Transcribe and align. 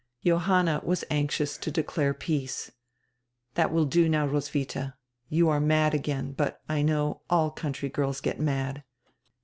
Johanna 0.25 0.81
was 0.83 1.03
anxious 1.11 1.59
to 1.59 1.69
declare 1.69 2.15
peace. 2.15 2.71
"That 3.53 3.71
will 3.71 3.85
do 3.85 4.09
now, 4.09 4.25
Roswidia. 4.27 4.95
You 5.29 5.47
are 5.49 5.59
mad 5.61 5.93
again, 5.93 6.31
but, 6.31 6.59
I 6.67 6.81
know, 6.81 7.21
all 7.29 7.51
country 7.51 7.87
girls 7.89 8.19
get 8.19 8.39
mad." 8.39 8.83